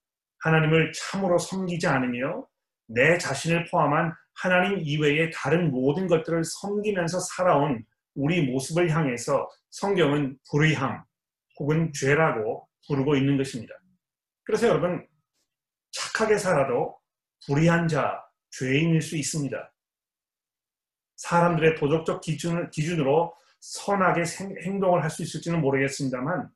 하나님을 0.41 0.93
참으로 0.93 1.39
섬기지 1.39 1.87
않으며 1.87 2.47
내 2.89 3.19
자신을 3.19 3.67
포함한 3.71 4.13
하나님 4.35 4.79
이외의 4.81 5.31
다른 5.33 5.71
모든 5.71 6.07
것들을 6.07 6.43
섬기면서 6.45 7.21
살아온 7.21 7.85
우리 8.15 8.43
모습을 8.43 8.91
향해서 8.91 9.49
성경은 9.71 10.39
불의함 10.51 11.03
혹은 11.59 11.93
죄라고 11.93 12.69
부르고 12.87 13.17
있는 13.17 13.37
것입니다. 13.37 13.75
그래서 14.45 14.69
여러분 14.69 15.07
착하게 15.93 16.39
살아도 16.39 16.99
불의한 17.47 17.89
자, 17.89 18.21
죄인일 18.51 19.01
수 19.01 19.17
있습니다. 19.17 19.72
사람들의 21.23 21.77
도덕적 21.77 22.21
기준, 22.21 22.69
기준으로 22.71 23.35
선하게 23.61 24.25
생, 24.25 24.57
행동을 24.61 25.03
할 25.05 25.11
수 25.11 25.23
있을지는 25.23 25.61
모르겠습니다만 25.61 26.51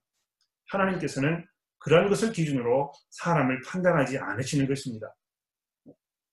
하나님께서는 0.71 1.47
그런 1.79 2.09
것을 2.09 2.33
기준으로 2.33 2.93
사람을 3.11 3.61
판단하지 3.63 4.19
않으시는 4.19 4.67
것입니다. 4.67 5.15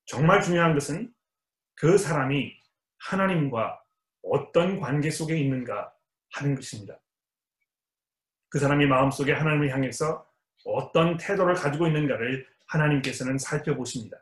정말 0.06 0.42
중요한 0.42 0.74
것은 0.74 1.13
그 1.75 1.98
사람이 1.98 2.54
하나님과 2.98 3.80
어떤 4.24 4.80
관계 4.80 5.12
속에 5.12 5.38
있는가 5.38 5.94
하는 6.32 6.56
것입니다. 6.56 7.00
그 8.50 8.58
사람이 8.58 8.88
마음속에 8.88 9.34
하나님을 9.34 9.72
향해서 9.72 10.28
어떤 10.66 11.18
태도를 11.18 11.54
가지고 11.54 11.86
있는가를 11.86 12.48
하나님께서는 12.68 13.38
살펴보십니다. 13.38 14.18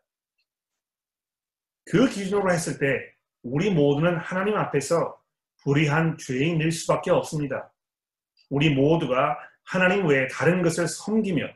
그 1.85 2.09
기준으로 2.09 2.51
했을 2.51 2.77
때 2.77 3.10
우리 3.43 3.69
모두는 3.69 4.17
하나님 4.17 4.55
앞에서 4.55 5.17
불의한 5.63 6.17
죄인일 6.17 6.71
수밖에 6.71 7.11
없습니다. 7.11 7.71
우리 8.49 8.73
모두가 8.73 9.37
하나님 9.63 10.05
외에 10.07 10.27
다른 10.27 10.61
것을 10.61 10.87
섬기며 10.87 11.47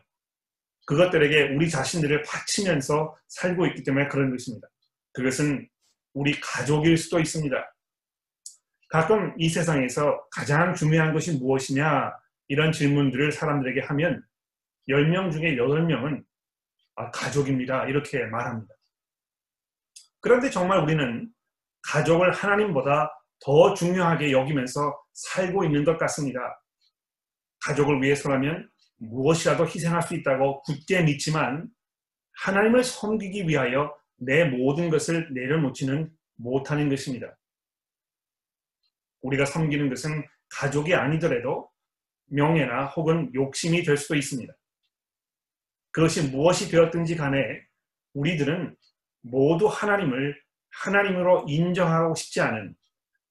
그것들에게 0.86 1.56
우리 1.56 1.70
자신들을 1.70 2.24
바치면서 2.24 3.18
살고 3.27 3.65
있기 3.68 3.84
때문에 3.84 4.08
그런 4.08 4.30
것입니다. 4.30 4.68
그것은 5.13 5.68
우리 6.13 6.39
가족일 6.39 6.98
수도 6.98 7.20
있습니다. 7.20 7.56
가끔 8.89 9.34
이 9.38 9.50
세상에서 9.50 10.27
가장 10.32 10.74
중요한 10.74 11.13
것이 11.13 11.38
무엇이냐 11.38 12.13
이런 12.48 12.72
질문들을 12.72 13.32
사람들에게 13.32 13.82
하면 13.82 14.24
10명 14.88 15.32
중에 15.32 15.56
8명은 15.56 16.24
아, 16.96 17.12
가족입니다. 17.12 17.86
이렇게 17.86 18.25
말합니다. 18.25 18.74
그런데 20.22 20.50
정말 20.50 20.80
우리는 20.80 21.30
가족을 21.86 22.32
하나님보다 22.32 23.12
더 23.39 23.74
중요하게 23.74 24.32
여기면서 24.32 24.98
살고 25.13 25.65
있는 25.65 25.84
것 25.84 25.98
같습니다. 25.98 26.39
가족을 27.63 28.01
위해서라면 28.01 28.70
무엇이라도 28.98 29.65
희생할 29.65 30.01
수 30.01 30.15
있다고 30.15 30.62
굳게 30.63 31.04
믿지만 31.04 31.70
하나님을 32.44 32.84
섬기기 32.84 33.48
위하여 33.48 33.96
내 34.18 34.46
모든 34.46 34.89
것을 34.89 35.34
내려놓지는 35.34 36.12
못하는 36.38 36.89
것입니다. 36.89 37.38
우리가 39.22 39.46
섬기는 39.46 39.89
것은 39.89 40.24
가족이 40.50 40.94
아니더라도 40.94 41.70
명예나 42.27 42.86
혹은 42.88 43.34
욕심이 43.34 43.84
될 43.84 43.98
수도 43.98 44.15
있습니다. 44.15 44.54
그것이 45.92 46.30
무엇이 46.30 46.70
되었든지 46.70 47.15
간에 47.15 47.62
우리들은 48.13 48.75
모두 49.22 49.68
하나님을 49.68 50.45
하나님으로 50.84 51.46
인정하고 51.48 52.15
싶지 52.15 52.41
않은 52.41 52.75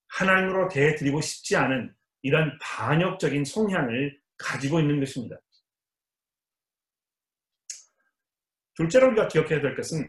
하나님으로 0.09 0.69
대해드리고 0.69 1.21
싶지 1.21 1.57
않은 1.57 1.95
이런 2.23 2.59
반역적인 2.61 3.45
성향을 3.45 4.19
가지고 4.39 4.81
있는 4.81 5.01
것입니다. 5.01 5.37
둘째로 8.75 9.09
우리가 9.09 9.29
기억해야 9.29 9.61
될 9.61 9.77
것은 9.77 10.09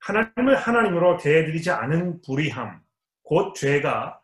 하나님을 0.00 0.56
하나님으로 0.56 1.16
대해드리지 1.18 1.70
않은 1.70 2.20
불의함, 2.22 2.82
곧 3.22 3.54
죄가 3.54 4.20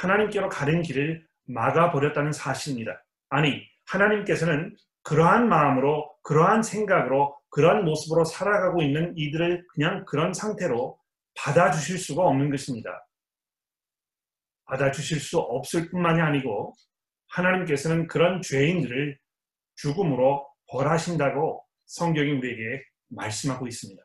하나님께로 0.00 0.48
가는 0.48 0.82
길을 0.82 1.26
막아버렸다는 1.44 2.32
사실입니다. 2.32 3.02
아니, 3.30 3.66
하나님께서는 3.86 4.76
그러한 5.02 5.48
마음으로, 5.48 6.14
그러한 6.22 6.62
생각으로, 6.62 7.38
그러한 7.52 7.84
모습으로 7.84 8.24
살아가고 8.24 8.82
있는 8.82 9.12
이들을 9.16 9.66
그냥 9.68 10.04
그런 10.06 10.32
상태로 10.32 10.98
받아주실 11.34 11.98
수가 11.98 12.24
없는 12.24 12.50
것입니다. 12.50 13.06
받아주실 14.64 15.20
수 15.20 15.38
없을 15.38 15.90
뿐만이 15.90 16.20
아니고 16.20 16.74
하나님께서는 17.28 18.06
그런 18.06 18.40
죄인들을 18.40 19.18
죽음으로 19.76 20.48
벌하신다고 20.70 21.64
성경이 21.86 22.30
우리에게 22.32 22.84
말씀하고 23.08 23.66
있습니다. 23.66 24.02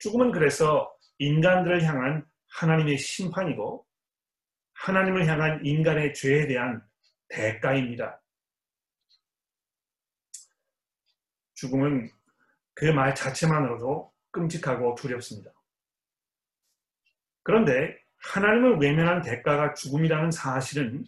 죽음은 0.00 0.32
그래서 0.32 0.92
인간들을 1.18 1.84
향한 1.84 2.24
하나님의 2.56 2.98
심판이고 2.98 3.86
하나님을 4.74 5.26
향한 5.28 5.64
인간의 5.64 6.14
죄에 6.14 6.48
대한 6.48 6.82
대가입니다. 7.28 8.20
죽음은 11.58 12.10
그 12.74 12.84
말 12.92 13.14
자체만으로도 13.14 14.12
끔찍하고 14.30 14.94
두렵습니다. 14.94 15.50
그런데 17.42 17.98
하나님을 18.32 18.78
외면한 18.78 19.22
대가가 19.22 19.74
죽음이라는 19.74 20.30
사실은 20.30 21.04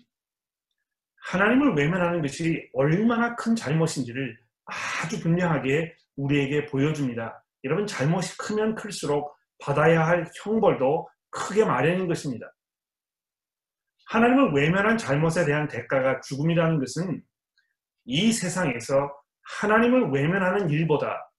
하나님을 1.23 1.75
외면하는 1.77 2.23
것이 2.23 2.69
얼마나 2.73 3.37
큰 3.37 3.55
잘못인지를 3.55 4.41
아주 4.65 5.21
분명하게 5.21 5.95
우리에게 6.17 6.67
보여줍니다. 6.67 7.45
여러분 7.65 7.87
잘못이 7.87 8.37
크면 8.39 8.75
클수록 8.75 9.37
받아야 9.59 10.07
할 10.07 10.29
형벌도 10.43 11.09
크게 11.31 11.65
마련인 11.65 12.09
것입니다. 12.09 12.53
하나님을 14.07 14.53
외면한 14.55 14.99
잘못에 14.99 15.45
대한 15.45 15.69
대가가 15.69 16.21
죽음이라는 16.23 16.81
것은 16.81 17.23
이 18.07 18.33
세상에서 18.33 19.13
하나님을 19.43 20.11
외면하는 20.11 20.71
일보다 20.71 21.31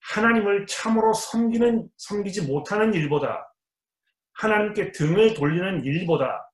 하나님을 0.00 0.66
참으로 0.66 1.12
섬기는 1.12 1.88
섬기지 1.96 2.42
못하는 2.46 2.94
일보다 2.94 3.52
하나님께 4.34 4.92
등을 4.92 5.34
돌리는 5.34 5.84
일보다 5.84 6.50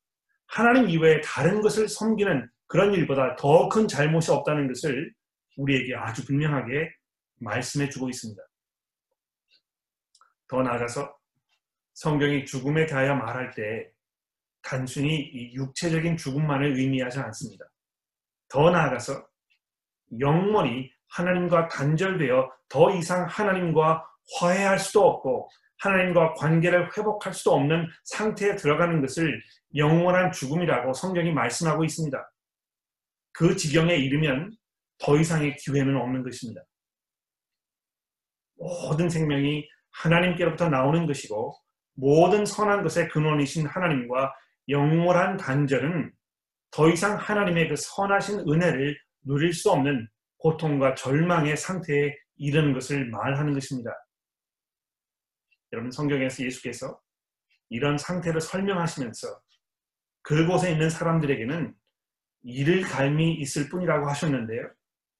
하나님 0.46 0.88
이외에 0.88 1.20
다른 1.20 1.60
것을 1.60 1.88
섬기는 1.88 2.48
그런 2.66 2.92
일보다 2.94 3.36
더 3.36 3.68
큰 3.68 3.86
잘못이 3.86 4.30
없다는 4.30 4.68
것을 4.68 5.12
우리에게 5.56 5.94
아주 5.94 6.24
분명하게 6.24 6.90
말씀해 7.40 7.88
주고 7.90 8.08
있습니다. 8.08 8.42
더 10.48 10.62
나아가서 10.62 11.14
성경이 11.94 12.44
죽음에 12.44 12.86
대하여 12.86 13.14
말할 13.14 13.52
때 13.52 13.90
단순히 14.62 15.20
이 15.20 15.54
육체적인 15.54 16.16
죽음만을 16.16 16.76
의미하지 16.76 17.18
않습니다. 17.20 17.64
더 18.48 18.70
나아가서 18.70 19.26
영원히 20.20 20.90
하나님과 21.08 21.68
단절되어 21.68 22.50
더 22.68 22.90
이상 22.94 23.26
하나님과 23.26 24.04
화해할 24.38 24.78
수도 24.78 25.06
없고 25.06 25.48
하나님과 25.78 26.34
관계를 26.34 26.90
회복할 26.96 27.32
수도 27.32 27.52
없는 27.52 27.88
상태에 28.04 28.56
들어가는 28.56 29.00
것을 29.00 29.42
영원한 29.76 30.32
죽음이라고 30.32 30.92
성경이 30.92 31.32
말씀하고 31.32 31.84
있습니다. 31.84 32.32
그 33.32 33.56
지경에 33.56 33.94
이르면 33.96 34.56
더 34.98 35.18
이상의 35.18 35.56
기회는 35.56 35.96
없는 35.96 36.22
것입니다. 36.22 36.62
모든 38.56 39.08
생명이 39.08 39.68
하나님께로부터 39.90 40.68
나오는 40.68 41.06
것이고 41.06 41.54
모든 41.94 42.46
선한 42.46 42.86
것의 42.86 43.08
근원이신 43.08 43.66
하나님과 43.66 44.32
영원한 44.68 45.36
단절은 45.36 46.12
더 46.70 46.88
이상 46.88 47.16
하나님의 47.16 47.68
그 47.68 47.76
선하신 47.76 48.40
은혜를 48.48 48.96
누릴 49.22 49.52
수 49.52 49.70
없는 49.70 50.08
고통과 50.44 50.94
절망의 50.94 51.56
상태에 51.56 52.14
이르는 52.36 52.74
것을 52.74 53.08
말하는 53.08 53.54
것입니다. 53.54 53.90
여러분 55.72 55.90
성경에서 55.90 56.44
예수께서 56.44 57.00
이런 57.70 57.96
상태를 57.96 58.42
설명하시면서 58.42 59.40
그곳에 60.20 60.72
있는 60.72 60.90
사람들에게는 60.90 61.74
이를 62.42 62.82
갈미 62.82 63.36
있을 63.36 63.70
뿐이라고 63.70 64.06
하셨는데요. 64.06 64.68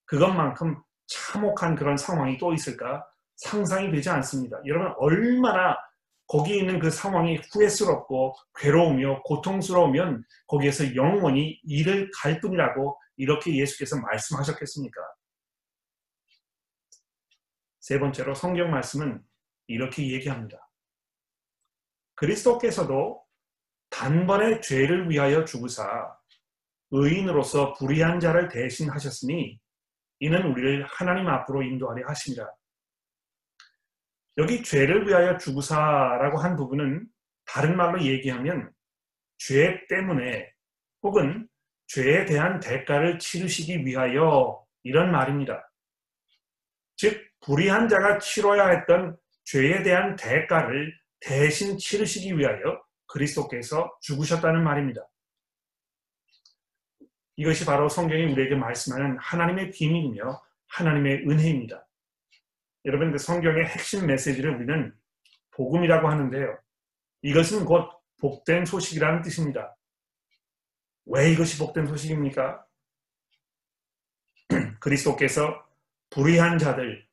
그것만큼 0.04 0.82
참혹한 1.06 1.74
그런 1.74 1.96
상황이 1.96 2.36
또 2.36 2.52
있을까 2.52 3.02
상상이 3.36 3.90
되지 3.92 4.10
않습니다. 4.10 4.60
여러분 4.66 4.92
얼마나 4.98 5.74
거기에 6.26 6.58
있는 6.58 6.78
그 6.78 6.90
상황이 6.90 7.40
후회스럽고 7.50 8.34
괴로우며 8.56 9.22
고통스러우면 9.22 10.22
거기에서 10.48 10.94
영원히 10.94 11.60
이를 11.64 12.10
갈 12.14 12.42
뿐이라고 12.42 12.98
이렇게 13.16 13.54
예수께서 13.56 13.96
말씀하셨겠습니까? 14.00 15.00
세 17.84 17.98
번째로 17.98 18.34
성경 18.34 18.70
말씀은 18.70 19.22
이렇게 19.66 20.10
얘기합니다. 20.10 20.70
그리스도께서도 22.14 23.22
단번에 23.90 24.62
죄를 24.62 25.10
위하여 25.10 25.44
죽으사 25.44 26.16
의인으로서 26.92 27.74
불의한 27.74 28.20
자를 28.20 28.48
대신하셨으니 28.48 29.60
이는 30.20 30.50
우리를 30.50 30.86
하나님 30.86 31.28
앞으로 31.28 31.62
인도하려 31.62 32.08
하십니다. 32.08 32.56
여기 34.38 34.62
죄를 34.62 35.06
위하여 35.06 35.36
죽으사라고 35.36 36.38
한 36.38 36.56
부분은 36.56 37.06
다른 37.44 37.76
말로 37.76 38.02
얘기하면 38.02 38.72
죄 39.36 39.86
때문에 39.88 40.50
혹은 41.02 41.46
죄에 41.88 42.24
대한 42.24 42.60
대가를 42.60 43.18
치르시기 43.18 43.84
위하여 43.84 44.64
이런 44.84 45.12
말입니다. 45.12 45.70
즉 46.96 47.33
불의한 47.44 47.88
자가 47.88 48.18
치러야 48.18 48.68
했던 48.68 49.16
죄에 49.44 49.82
대한 49.82 50.16
대가를 50.16 50.98
대신 51.20 51.76
치르시기 51.76 52.38
위하여 52.38 52.82
그리스도께서 53.06 53.96
죽으셨다는 54.00 54.64
말입니다. 54.64 55.06
이것이 57.36 57.66
바로 57.66 57.88
성경이 57.88 58.32
우리에게 58.32 58.54
말씀하는 58.54 59.18
하나님의 59.18 59.70
비밀이며 59.72 60.42
하나님의 60.68 61.28
은혜입니다. 61.28 61.86
여러분 62.86 63.12
그 63.12 63.18
성경의 63.18 63.66
핵심 63.66 64.06
메시지를 64.06 64.54
우리는 64.56 64.94
복음이라고 65.50 66.08
하는데요. 66.08 66.58
이것은 67.22 67.64
곧 67.64 67.90
복된 68.20 68.64
소식이라는 68.64 69.22
뜻입니다. 69.22 69.76
왜 71.06 71.30
이것이 71.30 71.58
복된 71.58 71.86
소식입니까? 71.86 72.64
그리스도께서 74.80 75.66
불의한 76.10 76.58
자들, 76.58 77.03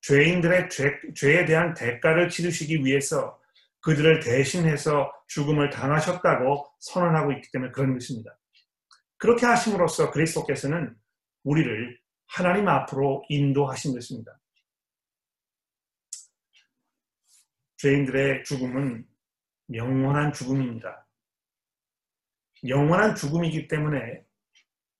죄인들의 0.00 0.70
죄, 0.70 1.00
죄에 1.14 1.44
대한 1.44 1.74
대가를 1.74 2.28
치르시기 2.28 2.84
위해서 2.84 3.40
그들을 3.80 4.20
대신해서 4.20 5.12
죽음을 5.28 5.70
당하셨다고 5.70 6.66
선언하고 6.80 7.32
있기 7.32 7.50
때문에 7.52 7.70
그런 7.72 7.94
것입니다. 7.94 8.36
그렇게 9.16 9.46
하심으로써 9.46 10.10
그리스도께서는 10.10 10.96
우리를 11.44 11.98
하나님 12.26 12.68
앞으로 12.68 13.24
인도하신 13.28 13.94
것입니다. 13.94 14.38
죄인들의 17.78 18.44
죽음은 18.44 19.06
영원한 19.74 20.32
죽음입니다. 20.32 21.06
영원한 22.66 23.14
죽음이기 23.14 23.68
때문에 23.68 24.24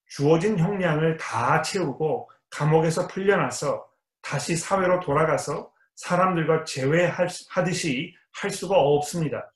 주어진 0.06 0.58
형량을 0.58 1.16
다 1.16 1.60
채우고 1.62 2.30
감옥에서 2.50 3.08
풀려나서 3.08 3.87
다시 4.28 4.56
사회로 4.56 5.00
돌아가서 5.00 5.72
사람들과 5.94 6.64
재회하듯이 6.64 8.14
할 8.30 8.50
수가 8.50 8.76
없습니다. 8.76 9.50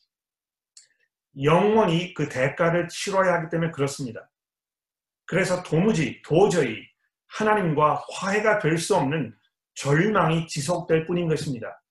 영원히 1.42 2.14
그 2.14 2.26
대가를 2.30 2.88
치러야 2.88 3.34
하기 3.34 3.50
때문에 3.50 3.70
그렇습니다. 3.70 4.30
그래서 5.26 5.62
도무지, 5.62 6.22
도저히 6.22 6.88
하나님과 7.26 8.02
화해가 8.12 8.60
될 8.60 8.78
수 8.78 8.96
없는 8.96 9.36
절망이 9.74 10.46
지속될 10.46 11.04
뿐인 11.04 11.28
것입니다. 11.28 11.82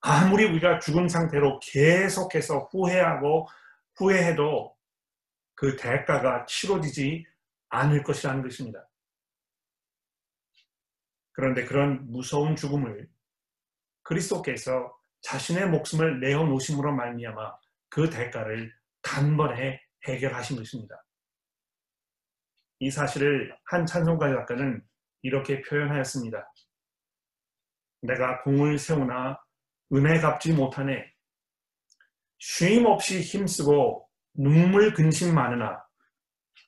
아무리 0.00 0.46
우리가 0.46 0.80
죽은 0.80 1.08
상태로 1.08 1.60
계속해서 1.60 2.70
후회하고 2.72 3.46
후회해도 3.94 4.76
그 5.54 5.76
대가가 5.76 6.44
치러지지 6.46 7.24
않을 7.68 8.02
것이라는 8.02 8.42
것입니다. 8.42 8.89
그런데 11.32 11.64
그런 11.64 12.10
무서운 12.10 12.56
죽음을 12.56 13.08
그리스도께서 14.02 14.92
자신의 15.22 15.68
목숨을 15.68 16.20
내어 16.20 16.44
놓으심으로 16.44 16.94
말미암아 16.94 17.52
그 17.88 18.08
대가를 18.08 18.72
단번에 19.02 19.80
해결하신 20.06 20.56
것입니다. 20.56 21.04
이 22.80 22.90
사실을 22.90 23.54
한 23.66 23.84
찬송가 23.84 24.30
작가는 24.30 24.82
이렇게 25.22 25.60
표현하였습니다. 25.62 26.52
내가 28.02 28.42
공을 28.42 28.78
세우나 28.78 29.38
은혜 29.92 30.18
갚지 30.18 30.54
못하네. 30.54 31.12
쉼 32.38 32.86
없이 32.86 33.20
힘쓰고 33.20 34.08
눈물 34.32 34.94
근심 34.94 35.34
많으나 35.34 35.84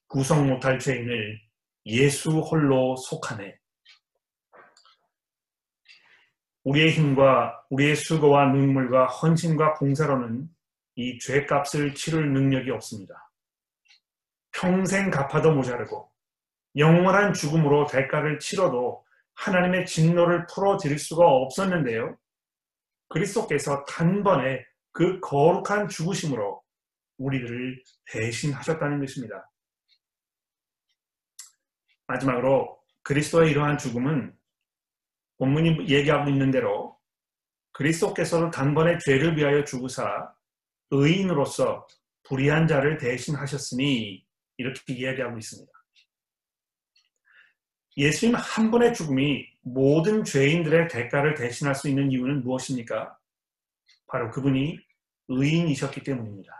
구성 0.06 0.46
못할 0.46 0.78
죄인을 0.78 1.40
예수 1.86 2.40
홀로 2.40 2.94
속하네. 2.96 3.58
우리의 6.64 6.92
힘과 6.92 7.64
우리의 7.70 7.96
수고와 7.96 8.46
눈물과 8.52 9.06
헌신과 9.06 9.74
봉사로는 9.74 10.48
이 10.94 11.18
죄값을 11.18 11.94
치를 11.94 12.32
능력이 12.32 12.70
없습니다. 12.70 13.30
평생 14.52 15.10
갚아도 15.10 15.52
모자르고 15.52 16.10
영원한 16.76 17.32
죽음으로 17.32 17.86
대가를 17.86 18.38
치러도 18.38 19.04
하나님의 19.34 19.86
진노를 19.86 20.46
풀어드릴 20.46 20.98
수가 20.98 21.26
없었는데요. 21.26 22.16
그리스도께서 23.08 23.84
단번에 23.84 24.64
그 24.92 25.20
거룩한 25.20 25.88
죽으심으로 25.88 26.62
우리들을 27.18 27.82
대신하셨다는 28.10 29.00
것입니다. 29.00 29.50
마지막으로 32.06 32.78
그리스도의 33.02 33.50
이러한 33.50 33.78
죽음은 33.78 34.34
본문이 35.38 35.88
얘기하고 35.88 36.30
있는 36.30 36.50
대로 36.50 36.98
그리스도께서는 37.72 38.50
단번에 38.50 38.98
죄를 38.98 39.36
위하여 39.36 39.64
죽으사 39.64 40.32
의인으로서 40.90 41.86
불의한 42.24 42.66
자를 42.66 42.98
대신하셨으니 42.98 44.24
이렇게 44.58 44.92
이야기하고 44.92 45.38
있습니다. 45.38 45.72
예수님 47.96 48.34
한 48.36 48.70
번의 48.70 48.94
죽음이 48.94 49.46
모든 49.62 50.24
죄인들의 50.24 50.88
대가를 50.88 51.34
대신할 51.34 51.74
수 51.74 51.88
있는 51.88 52.10
이유는 52.10 52.42
무엇입니까? 52.42 53.18
바로 54.06 54.30
그분이 54.30 54.78
의인이셨기 55.28 56.02
때문입니다. 56.02 56.52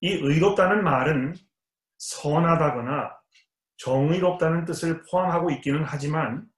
이 0.00 0.12
의롭다는 0.12 0.84
말은 0.84 1.34
선하다거나 1.98 3.18
정의롭다는 3.76 4.64
뜻을 4.64 5.02
포함하고 5.10 5.50
있기는 5.52 5.84
하지만 5.84 6.48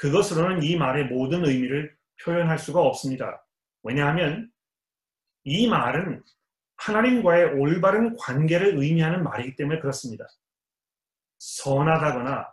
그것으로는 0.00 0.62
이 0.62 0.76
말의 0.76 1.08
모든 1.08 1.44
의미를 1.44 1.94
표현할 2.24 2.58
수가 2.58 2.80
없습니다. 2.80 3.44
왜냐하면 3.82 4.50
이 5.44 5.68
말은 5.68 6.22
하나님과의 6.76 7.58
올바른 7.58 8.16
관계를 8.16 8.78
의미하는 8.78 9.22
말이기 9.22 9.56
때문에 9.56 9.78
그렇습니다. 9.78 10.24
선하다거나 11.38 12.46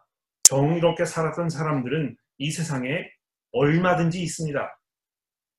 정의롭게 0.44 1.06
살았던 1.06 1.50
사람들은 1.50 2.18
이 2.38 2.52
세상에 2.52 3.10
얼마든지 3.54 4.22
있습니다. 4.22 4.80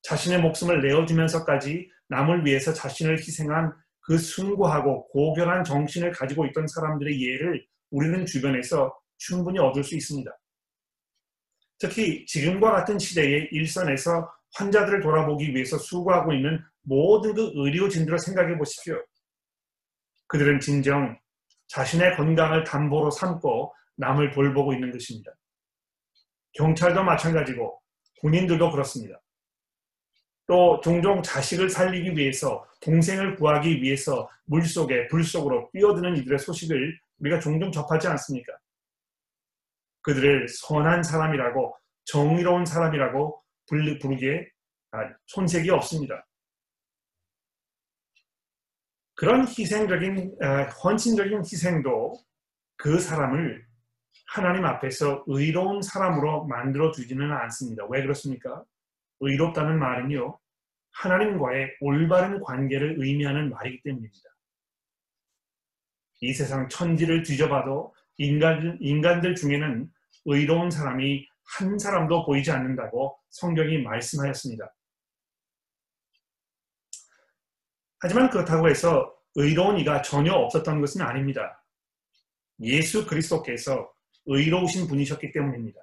자신의 0.02 0.42
목숨을 0.42 0.82
내어주면서까지 0.82 1.90
남을 2.08 2.44
위해서 2.44 2.72
자신을 2.74 3.18
희생한 3.18 3.72
그 4.00 4.18
숭고하고 4.18 5.08
고결한 5.08 5.64
정신을 5.64 6.12
가지고 6.12 6.44
있던 6.46 6.66
사람들의 6.66 7.20
예를 7.22 7.66
우리는 7.90 8.26
주변에서 8.26 8.94
충분히 9.16 9.58
얻을 9.58 9.82
수 9.82 9.96
있습니다. 9.96 10.30
특히 11.78 12.26
지금과 12.26 12.72
같은 12.72 12.98
시대의 12.98 13.48
일선에서 13.52 14.30
환자들을 14.54 15.00
돌아보기 15.00 15.54
위해서 15.54 15.78
수고하고 15.78 16.32
있는 16.32 16.60
모든 16.82 17.34
그 17.34 17.52
의료진들을 17.54 18.18
생각해 18.18 18.56
보십시오. 18.56 19.00
그들은 20.26 20.60
진정 20.60 21.18
자신의 21.68 22.16
건강을 22.16 22.64
담보로 22.64 23.10
삼고 23.10 23.74
남을 23.96 24.30
돌보고 24.30 24.72
있는 24.72 24.90
것입니다. 24.90 25.32
경찰도 26.52 27.02
마찬가지고 27.04 27.80
군인들도 28.20 28.70
그렇습니다. 28.70 29.20
또 30.46 30.80
종종 30.82 31.22
자식을 31.22 31.68
살리기 31.68 32.16
위해서 32.16 32.66
동생을 32.80 33.36
구하기 33.36 33.82
위해서 33.82 34.28
물속에 34.46 35.08
불속으로 35.08 35.68
뛰어드는 35.74 36.16
이들의 36.16 36.38
소식을 36.38 36.98
우리가 37.18 37.38
종종 37.38 37.70
접하지 37.70 38.08
않습니까? 38.08 38.52
그들을 40.08 40.48
선한 40.48 41.02
사람이라고 41.02 41.76
정의로운 42.06 42.64
사람이라고 42.64 43.42
부르기에 43.66 44.48
아, 44.92 45.00
손색이 45.26 45.68
없습니다. 45.68 46.26
그런 49.14 49.46
희생적인 49.46 50.36
아, 50.40 50.62
헌신적인 50.62 51.40
희생도 51.40 52.14
그 52.76 52.98
사람을 52.98 53.66
하나님 54.28 54.64
앞에서 54.64 55.24
의로운 55.26 55.82
사람으로 55.82 56.46
만들어 56.46 56.90
주지는 56.90 57.30
않습니다. 57.30 57.84
왜 57.90 58.00
그렇습니까? 58.00 58.64
의롭다는 59.20 59.78
말은요, 59.78 60.38
하나님과의 60.92 61.76
올바른 61.80 62.40
관계를 62.40 62.96
의미하는 62.98 63.50
말이기 63.50 63.82
때문입니다. 63.82 64.30
이 66.20 66.32
세상 66.32 66.66
천지를 66.70 67.22
뒤져봐도 67.22 67.94
인간, 68.16 68.78
인간들 68.80 69.34
중에는 69.34 69.90
의로운 70.30 70.70
사람이 70.70 71.26
한 71.56 71.78
사람도 71.78 72.26
보이지 72.26 72.50
않는다고 72.50 73.18
성경이 73.30 73.78
말씀하였습니다. 73.78 74.74
하지만 78.00 78.28
그렇다고 78.28 78.68
해서 78.68 79.14
의로운 79.34 79.78
이가 79.78 80.02
전혀 80.02 80.32
없었던 80.32 80.80
것은 80.80 81.00
아닙니다. 81.00 81.64
예수 82.60 83.06
그리스도께서 83.06 83.90
의로우신 84.26 84.86
분이셨기 84.86 85.32
때문입니다. 85.32 85.80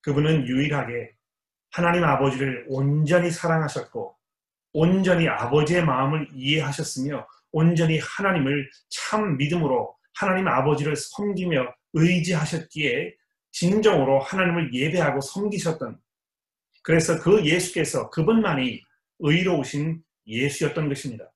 그분은 0.00 0.46
유일하게 0.46 1.14
하나님 1.70 2.04
아버지를 2.04 2.64
온전히 2.68 3.30
사랑하셨고 3.30 4.16
온전히 4.72 5.28
아버지의 5.28 5.84
마음을 5.84 6.28
이해하셨으며 6.32 7.26
온전히 7.52 7.98
하나님을 7.98 8.70
참 8.88 9.36
믿음으로 9.36 9.94
하나님 10.14 10.48
아버지를 10.48 10.96
섬기며 10.96 11.74
의지하셨기에 11.94 13.14
진정으로 13.50 14.20
하나님을 14.20 14.72
예배하고 14.74 15.20
섬기셨던 15.20 16.00
그래서 16.82 17.18
그 17.20 17.44
예수께서 17.44 18.08
그분만이 18.10 18.82
의로우신 19.18 20.02
예수였던 20.26 20.88
것입니다. 20.88 21.32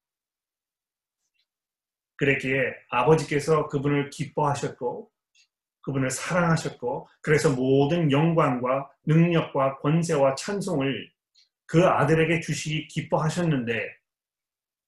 그랬기에 2.17 2.61
아버지께서 2.91 3.69
그분을 3.69 4.11
기뻐하셨고 4.11 5.11
그분을 5.83 6.11
사랑하셨고 6.11 7.09
그래서 7.21 7.51
모든 7.51 8.11
영광과 8.13 8.89
능력과 9.05 9.79
권세와 9.79 10.37
찬송을 10.37 11.11
그 11.67 11.85
아들에게 11.85 12.41
주시기 12.41 12.87
기뻐하셨는데 12.89 13.89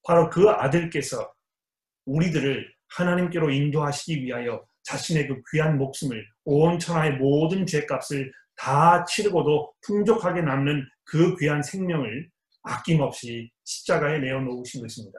바로 0.07 0.31
그 0.31 0.49
아들께서 0.51 1.35
우리들을 2.05 2.73
하나님께로 2.89 3.51
인도하시기 3.51 4.23
위하여 4.23 4.65
자신의 4.85 5.29
그 5.29 5.43
귀한 5.53 5.77
목숨을 5.79 6.27
온 6.45 6.79
천하의 6.79 7.17
모든 7.17 7.67
죄값을 7.67 8.33
다 8.57 9.05
치르고도 9.05 9.75
풍족하게 9.83 10.43
남는 10.43 10.87
그 11.05 11.37
귀한 11.37 11.63
생명을 11.63 12.31
아낌없이 12.63 13.51
십자가에 13.65 14.19
내어놓으신 14.19 14.81
것입니다. 14.83 15.19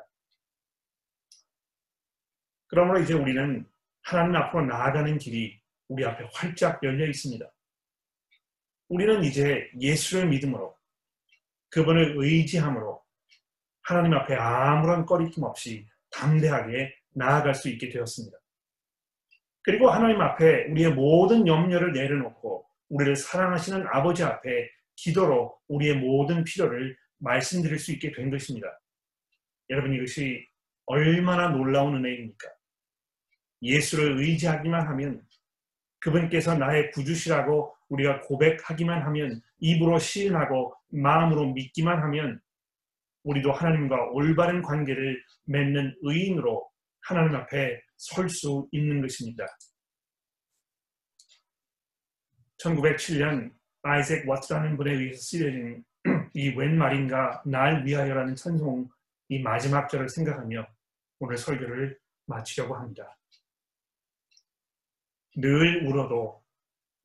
그러므로 2.67 2.99
이제 2.99 3.13
우리는 3.13 3.65
하나님 4.01 4.35
앞으로 4.35 4.65
나아가는 4.65 5.17
길이 5.17 5.59
우리 5.87 6.05
앞에 6.05 6.27
활짝 6.33 6.81
열려 6.83 7.07
있습니다. 7.07 7.45
우리는 8.87 9.23
이제 9.23 9.69
예수를 9.79 10.27
믿음으로 10.29 10.75
그분을 11.69 12.15
의지함으로 12.17 13.03
하나님 13.81 14.13
앞에 14.13 14.35
아무런 14.35 15.05
꺼리낌 15.05 15.43
없이 15.43 15.87
담대하게 16.11 16.95
나아갈 17.11 17.53
수 17.53 17.69
있게 17.69 17.89
되었습니다. 17.89 18.37
그리고 19.65 19.89
하나님 19.89 20.21
앞에 20.21 20.65
우리의 20.65 20.93
모든 20.93 21.47
염려를 21.47 21.91
내려놓고 21.91 22.67
우리를 22.89 23.15
사랑하시는 23.15 23.87
아버지 23.91 24.23
앞에 24.23 24.69
기도로 24.95 25.57
우리의 25.67 25.95
모든 25.95 26.43
필요를 26.43 26.95
말씀드릴 27.17 27.79
수 27.79 27.91
있게 27.93 28.11
된 28.11 28.29
것입니다. 28.29 28.67
여러분 29.71 29.95
이것이 29.95 30.47
얼마나 30.85 31.49
놀라운 31.49 31.95
은혜입니까? 31.95 32.47
예수를 33.63 34.19
의지하기만 34.19 34.87
하면 34.89 35.23
그분께서 35.97 36.55
나의 36.55 36.91
구주시라고 36.91 37.75
우리가 37.89 38.21
고백하기만 38.21 39.01
하면 39.01 39.41
입으로 39.57 39.97
시인하고 39.97 40.75
마음으로 40.89 41.53
믿기만 41.53 42.03
하면 42.03 42.39
우리도 43.23 43.51
하나님과 43.51 44.11
올바른 44.11 44.61
관계를 44.61 45.23
맺는 45.45 45.95
의인으로 46.03 46.69
하나님 47.01 47.35
앞에 47.35 47.81
설 47.97 48.29
수 48.29 48.67
있는 48.71 49.01
것입니다. 49.01 49.45
1907년 52.57 53.53
아이색 53.83 54.25
왓츠라는 54.25 54.77
분에 54.77 54.93
의해서 54.93 55.21
쓰여진 55.21 55.83
이 56.33 56.49
웬 56.49 56.77
말인가 56.77 57.41
날 57.45 57.85
위하여라는 57.85 58.35
찬송 58.35 58.89
이 59.29 59.39
마지막 59.39 59.89
절을 59.89 60.09
생각하며 60.09 60.67
오늘 61.19 61.37
설교를 61.37 61.99
마치려고 62.25 62.75
합니다. 62.75 63.17
늘 65.35 65.85
울어도 65.85 66.43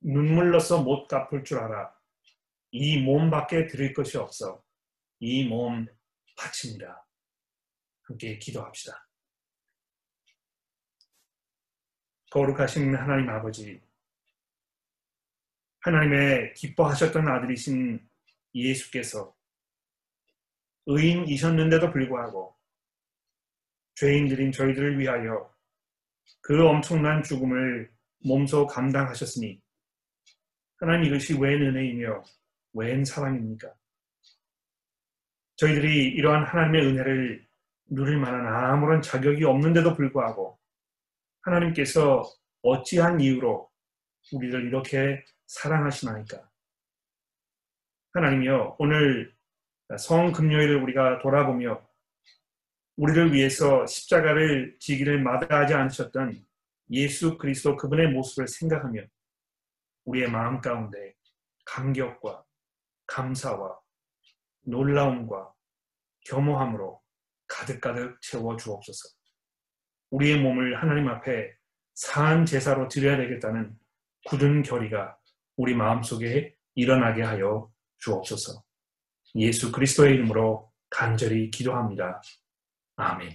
눈물로서 0.03 0.83
못 0.83 1.09
갚을 1.09 1.45
줄 1.45 1.59
알아. 1.59 1.95
이 2.73 3.03
몸밖에 3.03 3.67
드릴 3.67 3.93
것이 3.93 4.17
없어. 4.17 4.63
이 5.19 5.49
몸 5.49 5.87
바칩니다. 6.37 7.07
함께 8.03 8.39
기도합시다. 8.39 9.10
거룩하신 12.31 12.95
하나님 12.95 13.29
아버지, 13.29 13.81
하나님의 15.81 16.55
기뻐하셨던 16.55 17.27
아들이신 17.27 18.09
예수께서 18.55 19.35
의인이셨는데도 20.87 21.91
불구하고 21.91 22.57
죄인들인 23.97 24.53
저희들을 24.53 24.99
위하여 24.99 25.53
그 26.41 26.67
엄청난 26.67 27.23
죽음을 27.23 27.91
몸소 28.25 28.67
감당하셨으니 28.67 29.61
하나님 30.79 31.07
이것이 31.07 31.37
웬 31.39 31.61
은혜이며 31.61 32.23
웬 32.75 33.05
사랑입니까? 33.05 33.75
저희들이 35.57 36.09
이러한 36.15 36.45
하나님의 36.45 36.87
은혜를 36.87 37.47
누릴 37.87 38.19
만한 38.19 38.47
아무런 38.47 39.03
자격이 39.03 39.45
없는데도 39.45 39.97
불구하고 39.97 40.60
하나님께서 41.43 42.23
어찌한 42.63 43.21
이유로 43.21 43.71
우리를 44.33 44.67
이렇게 44.67 45.25
사랑하시나이까? 45.47 46.49
하나님이여 48.13 48.77
오늘 48.79 49.35
성금요일을 49.99 50.83
우리가 50.83 51.21
돌아보며 51.21 51.87
우리를 52.97 53.33
위해서 53.33 53.87
십자가를 53.87 54.77
지기를 54.79 55.23
마다하지 55.23 55.75
않으셨던 55.75 56.45
예수 56.91 57.39
그리스도 57.39 57.77
그분의 57.77 58.09
모습을 58.09 58.47
생각하며 58.47 59.03
우리의 60.05 60.31
마음 60.31 60.61
가운데 60.61 61.15
감격과 61.65 62.45
감사와 63.07 63.79
놀라움과 64.63 65.53
겸허함으로 66.27 67.01
가득가득 67.47 68.21
채워 68.21 68.57
주옵소서. 68.57 69.20
우리의 70.11 70.41
몸을 70.41 70.81
하나님 70.81 71.09
앞에 71.09 71.53
사한 71.95 72.47
제사로 72.47 72.89
드려야 72.89 73.17
되겠다는 73.17 73.77
굳은 74.27 74.63
결의가 74.63 75.17
우리 75.57 75.75
마음속에 75.75 76.55
일어나게 76.75 77.23
하여 77.23 77.71
주옵소서. 77.99 78.63
예수 79.37 79.71
그리스도의 79.71 80.15
이름으로 80.15 80.73
간절히 80.89 81.51
기도합니다. 81.51 82.23
아멘. 82.97 83.29